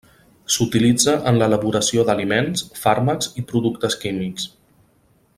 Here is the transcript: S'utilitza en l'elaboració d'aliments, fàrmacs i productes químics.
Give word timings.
S'utilitza 0.53 1.13
en 1.31 1.37
l'elaboració 1.41 2.05
d'aliments, 2.07 2.65
fàrmacs 2.85 3.29
i 3.43 3.47
productes 3.53 3.99
químics. 4.05 4.49